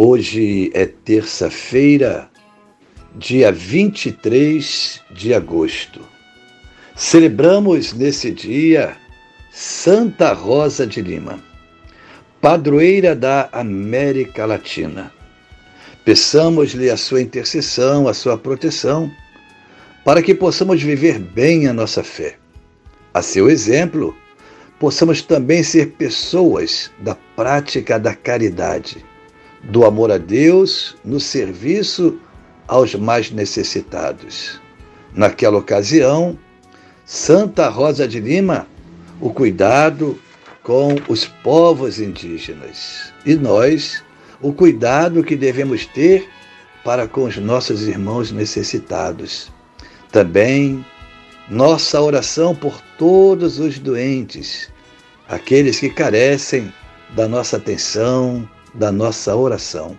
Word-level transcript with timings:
Hoje 0.00 0.70
é 0.74 0.86
terça-feira, 0.86 2.30
dia 3.16 3.50
23 3.50 5.02
de 5.10 5.34
agosto. 5.34 6.00
Celebramos 6.94 7.92
nesse 7.92 8.30
dia 8.30 8.96
Santa 9.50 10.32
Rosa 10.32 10.86
de 10.86 11.02
Lima, 11.02 11.42
padroeira 12.40 13.16
da 13.16 13.48
América 13.50 14.46
Latina. 14.46 15.12
Peçamos-lhe 16.04 16.88
a 16.90 16.96
sua 16.96 17.20
intercessão, 17.20 18.06
a 18.06 18.14
sua 18.14 18.38
proteção, 18.38 19.10
para 20.04 20.22
que 20.22 20.32
possamos 20.32 20.80
viver 20.80 21.18
bem 21.18 21.66
a 21.66 21.72
nossa 21.72 22.04
fé. 22.04 22.36
A 23.12 23.20
seu 23.20 23.50
exemplo, 23.50 24.16
possamos 24.78 25.22
também 25.22 25.64
ser 25.64 25.86
pessoas 25.98 26.88
da 27.00 27.16
prática 27.34 27.98
da 27.98 28.14
caridade 28.14 29.04
do 29.68 29.84
amor 29.84 30.10
a 30.10 30.18
Deus 30.18 30.96
no 31.04 31.20
serviço 31.20 32.18
aos 32.66 32.94
mais 32.94 33.30
necessitados. 33.30 34.60
Naquela 35.14 35.58
ocasião, 35.58 36.38
Santa 37.04 37.68
Rosa 37.68 38.06
de 38.08 38.20
Lima, 38.20 38.66
o 39.20 39.30
cuidado 39.30 40.18
com 40.62 40.96
os 41.08 41.26
povos 41.26 42.00
indígenas. 42.00 43.12
E 43.24 43.34
nós, 43.34 44.02
o 44.40 44.52
cuidado 44.52 45.24
que 45.24 45.36
devemos 45.36 45.86
ter 45.86 46.28
para 46.84 47.06
com 47.06 47.24
os 47.24 47.36
nossos 47.36 47.86
irmãos 47.86 48.30
necessitados. 48.32 49.52
Também 50.10 50.84
nossa 51.48 52.00
oração 52.00 52.54
por 52.54 52.80
todos 52.98 53.58
os 53.58 53.78
doentes, 53.78 54.70
aqueles 55.28 55.80
que 55.80 55.88
carecem 55.88 56.72
da 57.14 57.26
nossa 57.26 57.56
atenção, 57.56 58.48
da 58.74 58.92
nossa 58.92 59.34
oração. 59.34 59.96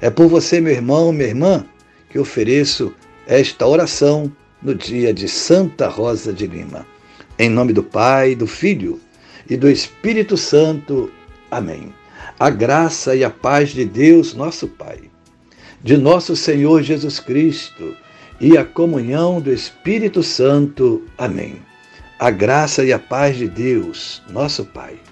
É 0.00 0.10
por 0.10 0.28
você, 0.28 0.60
meu 0.60 0.72
irmão, 0.72 1.12
minha 1.12 1.28
irmã, 1.28 1.64
que 2.10 2.18
ofereço 2.18 2.94
esta 3.26 3.66
oração 3.66 4.30
no 4.62 4.74
dia 4.74 5.12
de 5.12 5.28
Santa 5.28 5.88
Rosa 5.88 6.32
de 6.32 6.46
Lima. 6.46 6.86
Em 7.38 7.48
nome 7.48 7.72
do 7.72 7.82
Pai, 7.82 8.34
do 8.34 8.46
Filho 8.46 9.00
e 9.48 9.56
do 9.56 9.68
Espírito 9.68 10.36
Santo. 10.36 11.10
Amém. 11.50 11.92
A 12.38 12.50
graça 12.50 13.14
e 13.14 13.22
a 13.22 13.30
paz 13.30 13.70
de 13.70 13.84
Deus, 13.84 14.34
nosso 14.34 14.66
Pai, 14.68 14.98
de 15.82 15.96
nosso 15.96 16.34
Senhor 16.34 16.82
Jesus 16.82 17.20
Cristo 17.20 17.96
e 18.40 18.56
a 18.56 18.64
comunhão 18.64 19.40
do 19.40 19.52
Espírito 19.52 20.22
Santo. 20.22 21.02
Amém. 21.16 21.62
A 22.18 22.30
graça 22.30 22.84
e 22.84 22.92
a 22.92 22.98
paz 22.98 23.36
de 23.36 23.48
Deus, 23.48 24.22
nosso 24.30 24.64
Pai 24.64 25.03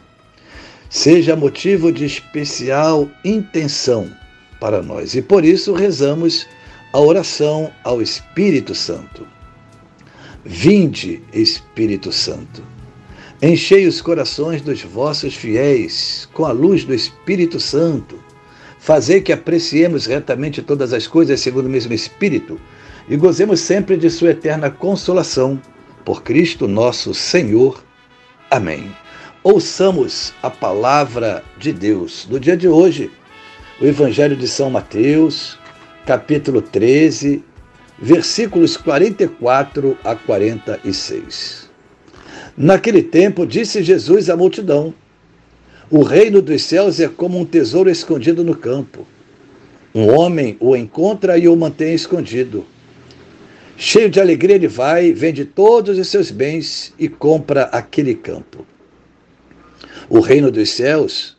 seja 0.92 1.34
motivo 1.34 1.90
de 1.90 2.04
especial 2.04 3.08
intenção 3.24 4.10
para 4.60 4.82
nós. 4.82 5.14
E 5.14 5.22
por 5.22 5.42
isso 5.42 5.72
rezamos 5.72 6.46
a 6.92 7.00
oração 7.00 7.72
ao 7.82 8.02
Espírito 8.02 8.74
Santo. 8.74 9.26
Vinde, 10.44 11.22
Espírito 11.32 12.12
Santo, 12.12 12.62
enchei 13.40 13.86
os 13.86 14.02
corações 14.02 14.60
dos 14.60 14.82
vossos 14.82 15.34
fiéis 15.34 16.28
com 16.34 16.44
a 16.44 16.52
luz 16.52 16.84
do 16.84 16.92
Espírito 16.92 17.58
Santo. 17.58 18.22
Fazei 18.78 19.22
que 19.22 19.32
apreciemos 19.32 20.04
retamente 20.04 20.60
todas 20.60 20.92
as 20.92 21.06
coisas 21.06 21.40
segundo 21.40 21.66
o 21.66 21.70
mesmo 21.70 21.94
Espírito 21.94 22.60
e 23.08 23.16
gozemos 23.16 23.60
sempre 23.60 23.96
de 23.96 24.10
Sua 24.10 24.32
eterna 24.32 24.70
consolação. 24.70 25.58
Por 26.04 26.22
Cristo 26.22 26.68
nosso 26.68 27.14
Senhor. 27.14 27.82
Amém. 28.50 29.01
Ouçamos 29.44 30.32
a 30.40 30.48
palavra 30.48 31.42
de 31.58 31.72
Deus. 31.72 32.28
No 32.30 32.38
dia 32.38 32.56
de 32.56 32.68
hoje, 32.68 33.10
o 33.80 33.84
Evangelho 33.84 34.36
de 34.36 34.46
São 34.46 34.70
Mateus, 34.70 35.58
capítulo 36.06 36.62
13, 36.62 37.42
versículos 38.00 38.76
44 38.76 39.98
a 40.04 40.14
46. 40.14 41.68
Naquele 42.56 43.02
tempo, 43.02 43.44
disse 43.44 43.82
Jesus 43.82 44.30
à 44.30 44.36
multidão: 44.36 44.94
O 45.90 46.04
reino 46.04 46.40
dos 46.40 46.62
céus 46.62 47.00
é 47.00 47.08
como 47.08 47.36
um 47.36 47.44
tesouro 47.44 47.90
escondido 47.90 48.44
no 48.44 48.54
campo. 48.54 49.04
Um 49.92 50.08
homem 50.08 50.56
o 50.60 50.76
encontra 50.76 51.36
e 51.36 51.48
o 51.48 51.56
mantém 51.56 51.94
escondido. 51.94 52.64
Cheio 53.76 54.08
de 54.08 54.20
alegria, 54.20 54.54
ele 54.54 54.68
vai, 54.68 55.12
vende 55.12 55.44
todos 55.44 55.98
os 55.98 56.06
seus 56.06 56.30
bens 56.30 56.94
e 56.96 57.08
compra 57.08 57.64
aquele 57.64 58.14
campo. 58.14 58.64
O 60.08 60.20
reino 60.20 60.50
dos 60.50 60.70
céus 60.70 61.36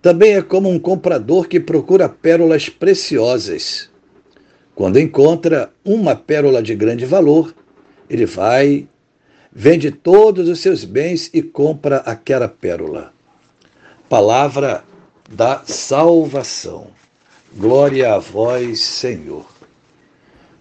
também 0.00 0.34
é 0.34 0.42
como 0.42 0.68
um 0.68 0.78
comprador 0.78 1.48
que 1.48 1.58
procura 1.58 2.08
pérolas 2.08 2.68
preciosas. 2.68 3.90
Quando 4.74 4.98
encontra 4.98 5.72
uma 5.84 6.14
pérola 6.14 6.62
de 6.62 6.74
grande 6.74 7.04
valor, 7.04 7.54
ele 8.08 8.24
vai, 8.24 8.86
vende 9.52 9.90
todos 9.90 10.48
os 10.48 10.60
seus 10.60 10.84
bens 10.84 11.28
e 11.34 11.42
compra 11.42 11.96
aquela 11.98 12.48
pérola. 12.48 13.12
Palavra 14.08 14.84
da 15.28 15.62
salvação. 15.66 16.88
Glória 17.56 18.14
a 18.14 18.18
vós, 18.18 18.80
Senhor. 18.80 19.46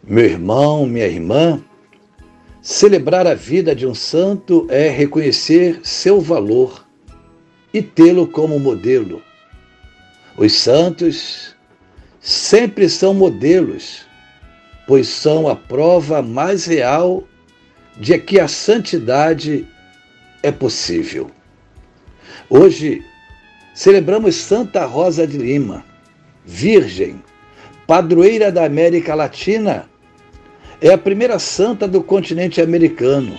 Meu 0.03 0.25
irmão, 0.25 0.85
minha 0.85 1.06
irmã, 1.06 1.64
celebrar 2.62 3.28
a 3.28 3.34
vida 3.34 3.75
de 3.75 3.85
um 3.85 3.94
santo 3.94 4.66
é 4.69 4.90
reconhecer 4.90 5.79
seu 5.84 6.19
valor 6.19 6.86
e 7.77 7.81
tê-lo 7.81 8.27
como 8.27 8.59
modelo. 8.59 9.21
Os 10.38 10.53
santos 10.53 11.55
sempre 12.19 12.89
são 12.89 13.13
modelos, 13.13 14.05
pois 14.85 15.07
são 15.07 15.47
a 15.47 15.55
prova 15.55 16.21
mais 16.21 16.66
real 16.66 17.23
de 17.95 18.17
que 18.19 18.39
a 18.39 18.47
santidade 18.47 19.67
é 20.43 20.51
possível. 20.51 21.31
Hoje 22.49 23.03
celebramos 23.73 24.35
Santa 24.35 24.85
Rosa 24.85 25.27
de 25.27 25.37
Lima, 25.37 25.83
Virgem, 26.45 27.21
padroeira 27.85 28.51
da 28.51 28.66
América 28.66 29.16
Latina. 29.16 29.89
É 30.79 30.93
a 30.93 30.97
primeira 30.97 31.39
santa 31.39 31.87
do 31.87 32.03
continente 32.03 32.61
americano. 32.61 33.37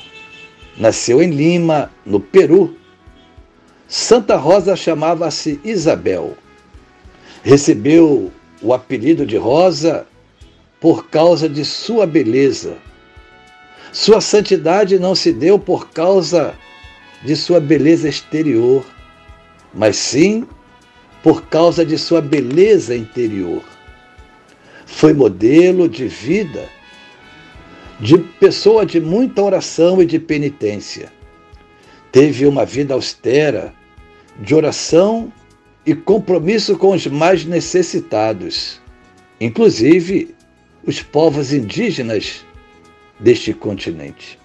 Nasceu 0.77 1.23
em 1.23 1.31
Lima, 1.31 1.91
no 2.05 2.21
Peru, 2.21 2.77
Santa 3.89 4.37
Rosa 4.37 4.77
chamava-se 4.77 5.59
Isabel. 5.65 6.37
Recebeu 7.43 8.31
o 8.61 8.75
apelido 8.75 9.25
de 9.25 9.39
Rosa 9.39 10.07
por 10.79 11.09
causa 11.09 11.49
de 11.49 11.65
sua 11.65 12.07
beleza. 12.07 12.77
Sua 13.91 14.21
santidade 14.21 14.99
não 14.99 15.15
se 15.15 15.33
deu 15.33 15.59
por 15.59 15.89
causa 15.89 16.55
de 17.25 17.35
sua 17.35 17.61
beleza 17.61 18.11
exterior, 18.11 18.85
mas 19.73 19.97
sim 19.97 20.47
por 21.23 21.47
causa 21.47 21.83
de 21.83 21.97
sua 21.97 22.21
beleza 22.21 22.95
interior. 22.95 23.63
Foi 24.85 25.15
modelo 25.15 25.89
de 25.89 26.07
vida, 26.07 26.69
de 27.99 28.19
pessoa 28.19 28.85
de 28.85 29.01
muita 29.01 29.43
oração 29.43 30.03
e 30.03 30.05
de 30.05 30.19
penitência. 30.19 31.11
Teve 32.13 32.47
uma 32.47 32.67
vida 32.67 32.93
austera, 32.93 33.78
de 34.39 34.55
oração 34.55 35.33
e 35.85 35.95
compromisso 35.95 36.77
com 36.77 36.93
os 36.93 37.07
mais 37.07 37.45
necessitados, 37.45 38.81
inclusive 39.41 40.35
os 40.85 41.03
povos 41.03 41.53
indígenas 41.53 42.45
deste 43.19 43.53
continente. 43.53 44.39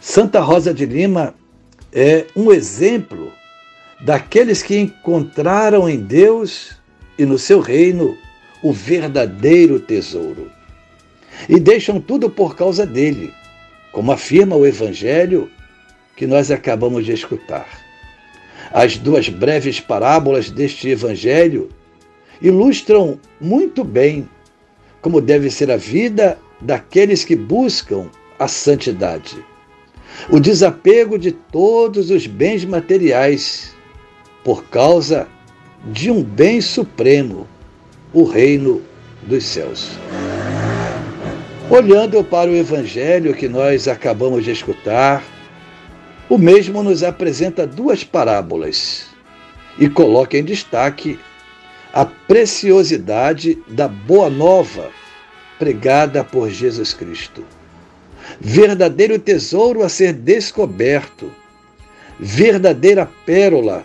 Santa 0.00 0.40
Rosa 0.40 0.72
de 0.72 0.86
Lima 0.86 1.34
é 1.92 2.26
um 2.34 2.52
exemplo 2.52 3.32
daqueles 4.00 4.62
que 4.62 4.78
encontraram 4.78 5.88
em 5.88 5.98
Deus 5.98 6.76
e 7.18 7.24
no 7.24 7.38
seu 7.38 7.60
reino 7.60 8.16
o 8.62 8.72
verdadeiro 8.72 9.80
tesouro. 9.80 10.50
E 11.48 11.60
deixam 11.60 12.00
tudo 12.00 12.28
por 12.30 12.56
causa 12.56 12.86
dele, 12.86 13.32
como 13.92 14.12
afirma 14.12 14.56
o 14.56 14.66
Evangelho 14.66 15.50
que 16.16 16.26
nós 16.26 16.50
acabamos 16.50 17.04
de 17.04 17.12
escutar. 17.12 17.85
As 18.76 18.98
duas 18.98 19.30
breves 19.30 19.80
parábolas 19.80 20.50
deste 20.50 20.90
evangelho 20.90 21.70
ilustram 22.42 23.18
muito 23.40 23.82
bem 23.82 24.28
como 25.00 25.18
deve 25.18 25.50
ser 25.50 25.70
a 25.70 25.78
vida 25.78 26.38
daqueles 26.60 27.24
que 27.24 27.34
buscam 27.34 28.10
a 28.38 28.46
santidade. 28.46 29.42
O 30.28 30.38
desapego 30.38 31.18
de 31.18 31.32
todos 31.32 32.10
os 32.10 32.26
bens 32.26 32.66
materiais 32.66 33.74
por 34.44 34.64
causa 34.64 35.26
de 35.86 36.10
um 36.10 36.22
bem 36.22 36.60
supremo, 36.60 37.48
o 38.12 38.24
reino 38.24 38.82
dos 39.22 39.42
céus. 39.42 39.88
Olhando 41.70 42.22
para 42.22 42.50
o 42.50 42.54
evangelho 42.54 43.32
que 43.32 43.48
nós 43.48 43.88
acabamos 43.88 44.44
de 44.44 44.50
escutar, 44.50 45.24
o 46.28 46.36
mesmo 46.36 46.82
nos 46.82 47.02
apresenta 47.02 47.66
duas 47.66 48.02
parábolas 48.02 49.06
e 49.78 49.88
coloca 49.88 50.36
em 50.36 50.44
destaque 50.44 51.18
a 51.92 52.04
preciosidade 52.04 53.58
da 53.68 53.86
boa 53.88 54.28
nova 54.28 54.90
pregada 55.58 56.24
por 56.24 56.50
Jesus 56.50 56.92
Cristo. 56.92 57.44
Verdadeiro 58.40 59.18
tesouro 59.18 59.82
a 59.82 59.88
ser 59.88 60.12
descoberto, 60.12 61.30
verdadeira 62.18 63.08
pérola 63.24 63.84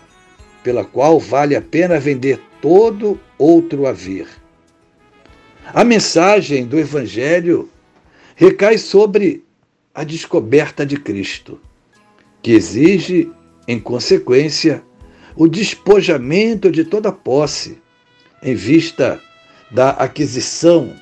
pela 0.64 0.84
qual 0.84 1.20
vale 1.20 1.56
a 1.56 1.62
pena 1.62 2.00
vender 2.00 2.40
todo 2.62 3.20
outro 3.38 3.86
haver. 3.86 4.28
A 5.74 5.84
mensagem 5.84 6.66
do 6.66 6.78
Evangelho 6.78 7.70
recai 8.36 8.78
sobre 8.78 9.44
a 9.94 10.04
descoberta 10.04 10.86
de 10.86 10.98
Cristo, 10.98 11.60
que 12.42 12.52
exige, 12.52 13.32
em 13.68 13.80
consequência, 13.80 14.84
o 15.36 15.48
despojamento 15.48 16.72
de 16.72 16.84
toda 16.84 17.12
posse, 17.12 17.82
em 18.42 18.56
vista 18.56 19.20
da 19.70 19.92
aquisição 19.92 20.94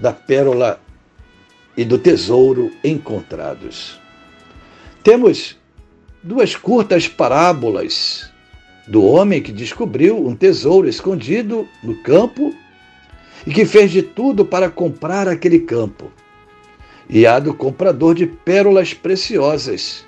da 0.00 0.12
pérola 0.12 0.80
e 1.76 1.84
do 1.84 1.98
tesouro 1.98 2.70
encontrados. 2.82 4.00
Temos 5.02 5.58
duas 6.22 6.56
curtas 6.56 7.06
parábolas 7.06 8.30
do 8.86 9.04
homem 9.04 9.42
que 9.42 9.52
descobriu 9.52 10.26
um 10.26 10.34
tesouro 10.34 10.88
escondido 10.88 11.68
no 11.82 11.96
campo 12.02 12.54
e 13.46 13.52
que 13.52 13.66
fez 13.66 13.90
de 13.90 14.02
tudo 14.02 14.44
para 14.44 14.70
comprar 14.70 15.28
aquele 15.28 15.60
campo. 15.60 16.10
E 17.08 17.26
há 17.26 17.38
do 17.38 17.52
comprador 17.52 18.14
de 18.14 18.26
pérolas 18.26 18.94
preciosas, 18.94 20.06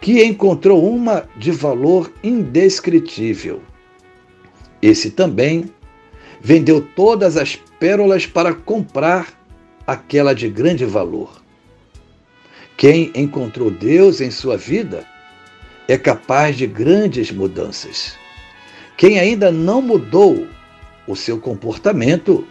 que 0.00 0.24
encontrou 0.24 0.88
uma 0.88 1.28
de 1.36 1.50
valor 1.50 2.12
indescritível. 2.22 3.60
Esse 4.80 5.10
também 5.10 5.70
vendeu 6.40 6.80
todas 6.80 7.36
as 7.36 7.56
pérolas 7.56 8.26
para 8.26 8.54
comprar 8.54 9.28
aquela 9.86 10.34
de 10.34 10.48
grande 10.48 10.84
valor. 10.84 11.42
Quem 12.76 13.10
encontrou 13.14 13.70
Deus 13.70 14.20
em 14.20 14.30
sua 14.30 14.56
vida 14.56 15.04
é 15.88 15.98
capaz 15.98 16.56
de 16.56 16.66
grandes 16.66 17.32
mudanças. 17.32 18.14
Quem 18.96 19.18
ainda 19.18 19.50
não 19.50 19.82
mudou 19.82 20.46
o 21.06 21.16
seu 21.16 21.40
comportamento 21.40 22.46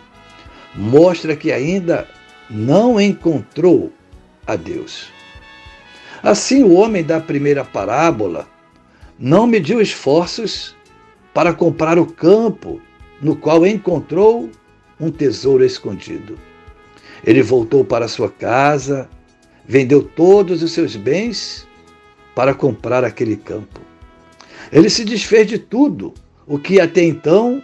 mostra 0.75 1.35
que 1.35 1.51
ainda 1.51 2.07
não 2.49 2.99
encontrou 2.99 3.93
a 4.45 4.55
Deus. 4.55 5.16
Assim, 6.27 6.61
o 6.61 6.73
homem 6.73 7.05
da 7.05 7.21
primeira 7.21 7.63
parábola 7.63 8.49
não 9.17 9.47
mediu 9.47 9.79
esforços 9.79 10.75
para 11.33 11.53
comprar 11.53 11.97
o 11.97 12.05
campo 12.05 12.81
no 13.21 13.33
qual 13.33 13.65
encontrou 13.65 14.49
um 14.99 15.09
tesouro 15.09 15.63
escondido. 15.63 16.37
Ele 17.25 17.41
voltou 17.41 17.85
para 17.85 18.09
sua 18.09 18.29
casa, 18.29 19.09
vendeu 19.65 20.03
todos 20.03 20.61
os 20.61 20.73
seus 20.73 20.97
bens 20.97 21.65
para 22.35 22.53
comprar 22.53 23.05
aquele 23.05 23.37
campo. 23.37 23.79
Ele 24.69 24.89
se 24.89 25.05
desfez 25.05 25.47
de 25.47 25.57
tudo 25.57 26.13
o 26.45 26.59
que 26.59 26.81
até 26.81 27.05
então 27.05 27.63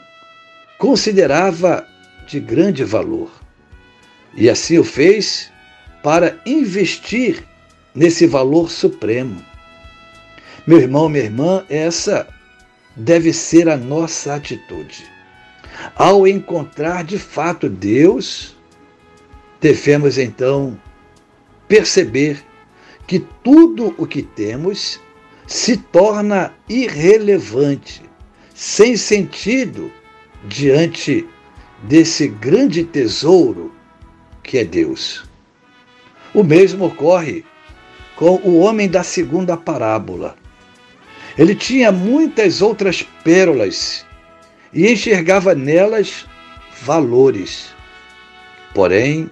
considerava 0.78 1.86
de 2.26 2.40
grande 2.40 2.86
valor. 2.86 3.30
E 4.34 4.50
assim 4.50 4.78
o 4.78 4.86
fez 4.86 5.52
para 6.02 6.40
investir 6.46 7.44
nesse 7.94 8.26
valor 8.26 8.70
supremo. 8.72 9.44
Meu 10.66 10.80
irmão, 10.80 11.10
minha 11.10 11.24
irmã, 11.24 11.66
essa 11.70 12.28
deve 12.96 13.34
ser 13.34 13.70
a 13.70 13.78
nossa 13.78 14.36
atitude. 14.36 15.06
Ao 15.96 16.28
encontrar 16.28 17.04
de 17.04 17.18
fato 17.18 17.68
Deus, 17.70 18.56
devemos 19.60 20.18
então 20.18 20.80
perceber 21.68 22.44
que 23.08 23.20
tudo 23.44 23.94
o 23.98 24.06
que 24.06 24.22
temos 24.22 25.00
se 25.46 25.76
torna 25.78 26.54
irrelevante, 26.70 28.02
sem 28.54 28.96
sentido, 28.96 29.92
diante 30.46 31.28
desse 31.84 32.28
grande 32.28 32.84
tesouro 32.84 33.74
que 34.42 34.58
é 34.58 34.64
Deus. 34.64 35.26
O 36.34 36.44
mesmo 36.44 36.86
ocorre 36.86 37.46
com 38.16 38.36
o 38.44 38.60
homem 38.60 38.88
da 38.88 39.04
segunda 39.04 39.58
parábola. 39.58 40.36
Ele 41.38 41.56
tinha 41.56 41.92
muitas 41.92 42.62
outras 42.62 43.04
pérolas 43.24 44.06
e 44.72 44.92
enxergava 44.92 45.56
nelas 45.56 46.26
valores. 46.82 47.74
Porém, 48.74 49.30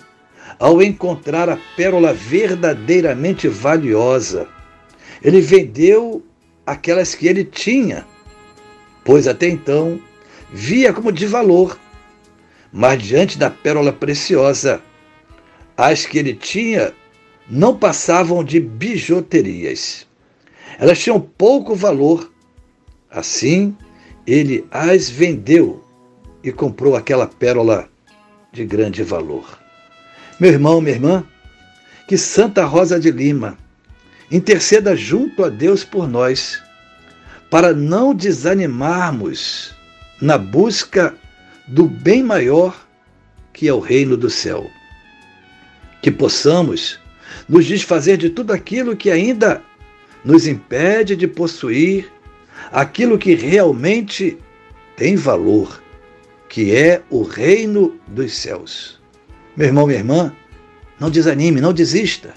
ao 0.59 0.81
encontrar 0.81 1.49
a 1.49 1.57
pérola 1.75 2.13
verdadeiramente 2.13 3.47
valiosa, 3.47 4.47
ele 5.23 5.41
vendeu 5.41 6.23
aquelas 6.65 7.13
que 7.15 7.27
ele 7.27 7.43
tinha, 7.43 8.05
pois 9.03 9.27
até 9.27 9.47
então 9.47 9.99
via 10.51 10.93
como 10.93 11.11
de 11.11 11.25
valor. 11.25 11.77
Mas 12.71 13.01
diante 13.03 13.37
da 13.37 13.49
pérola 13.49 13.91
preciosa, 13.91 14.81
as 15.75 16.05
que 16.05 16.17
ele 16.17 16.33
tinha 16.33 16.93
não 17.49 17.75
passavam 17.75 18.43
de 18.43 18.59
bijuterias. 18.59 20.07
Elas 20.79 20.99
tinham 20.99 21.19
pouco 21.19 21.75
valor. 21.75 22.31
Assim, 23.09 23.75
ele 24.25 24.65
as 24.71 25.09
vendeu 25.09 25.83
e 26.43 26.51
comprou 26.51 26.95
aquela 26.95 27.27
pérola 27.27 27.89
de 28.51 28.65
grande 28.65 29.03
valor. 29.03 29.59
Meu 30.39 30.51
irmão, 30.51 30.81
minha 30.81 30.95
irmã, 30.95 31.25
que 32.07 32.17
Santa 32.17 32.65
Rosa 32.65 32.99
de 32.99 33.11
Lima 33.11 33.57
interceda 34.31 34.95
junto 34.95 35.43
a 35.43 35.49
Deus 35.49 35.83
por 35.83 36.07
nós, 36.07 36.61
para 37.49 37.73
não 37.73 38.15
desanimarmos 38.15 39.75
na 40.21 40.37
busca 40.37 41.13
do 41.67 41.85
bem 41.85 42.23
maior 42.23 42.87
que 43.53 43.67
é 43.67 43.73
o 43.73 43.79
reino 43.79 44.15
do 44.15 44.29
céu. 44.29 44.69
Que 46.01 46.09
possamos 46.09 46.99
nos 47.47 47.65
desfazer 47.65 48.17
de 48.17 48.29
tudo 48.29 48.53
aquilo 48.53 48.95
que 48.95 49.09
ainda 49.09 49.61
nos 50.23 50.47
impede 50.47 51.15
de 51.15 51.27
possuir 51.27 52.11
aquilo 52.71 53.17
que 53.17 53.33
realmente 53.33 54.37
tem 54.95 55.15
valor, 55.15 55.81
que 56.47 56.75
é 56.75 57.01
o 57.09 57.23
reino 57.23 57.99
dos 58.07 58.33
céus. 58.33 58.99
Meu 59.55 59.67
irmão, 59.67 59.87
minha 59.87 59.99
irmã, 59.99 60.35
não 60.99 61.09
desanime, 61.09 61.59
não 61.59 61.73
desista. 61.73 62.33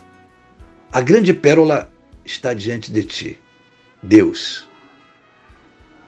A 0.91 1.01
grande 1.01 1.35
pérola 1.35 1.91
está 2.25 2.55
diante 2.55 2.91
de 2.91 3.05
ti. 3.05 3.39
Deus. 4.03 4.67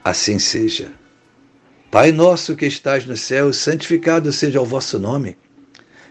Assim 0.02 0.38
seja. 0.38 0.93
Pai 1.90 2.12
nosso 2.12 2.57
que 2.57 2.66
estás 2.66 3.07
no 3.07 3.16
céu, 3.16 3.52
santificado 3.52 4.33
seja 4.33 4.61
o 4.61 4.64
vosso 4.64 4.99
nome. 4.99 5.37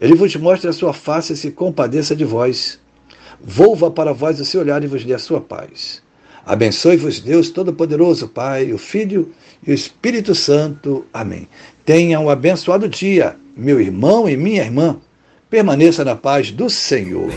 Ele 0.00 0.14
vos 0.14 0.34
mostre 0.36 0.68
a 0.68 0.72
sua 0.72 0.92
face 0.92 1.32
e 1.32 1.36
se 1.36 1.50
compadeça 1.50 2.14
de 2.14 2.24
vós. 2.24 2.78
Volva 3.40 3.90
para 3.90 4.12
vós 4.12 4.40
o 4.40 4.44
seu 4.44 4.60
olhar 4.60 4.82
e 4.82 4.86
vos 4.86 5.04
dê 5.04 5.14
a 5.14 5.18
sua 5.18 5.40
paz. 5.40 6.02
Abençoe-vos 6.46 7.20
Deus 7.20 7.50
Todo-Poderoso, 7.50 8.28
Pai, 8.28 8.72
o 8.72 8.78
Filho 8.78 9.32
e 9.66 9.70
o 9.70 9.74
Espírito 9.74 10.34
Santo. 10.34 11.04
Amém. 11.12 11.46
Tenha 11.84 12.18
um 12.20 12.30
abençoado 12.30 12.88
dia, 12.88 13.36
meu 13.56 13.80
irmão 13.80 14.28
e 14.28 14.36
minha 14.36 14.62
irmã. 14.62 14.96
Permaneça 15.50 16.04
na 16.04 16.14
paz 16.14 16.50
do 16.50 16.70
Senhor. 16.70 17.30